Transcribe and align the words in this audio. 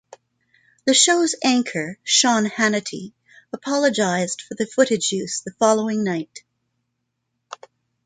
The 0.85 0.95
show's 0.95 1.35
anchor, 1.43 1.99
Sean 2.03 2.45
Hannity, 2.45 3.13
apologized 3.53 4.41
for 4.41 4.55
the 4.55 4.65
footage 4.65 5.11
use 5.11 5.41
the 5.41 5.53
following 5.59 6.03
night. 6.03 6.39